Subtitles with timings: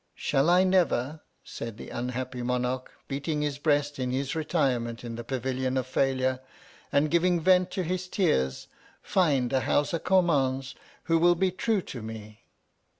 [0.15, 5.23] Shall I never, said the unhappy Monarch, beating his breast in his retirement in the
[5.23, 6.39] Pavilion of Failure,
[6.91, 8.67] and giving vent to his tears,
[9.03, 12.45] find a Howsa Kummauns, who will be true to me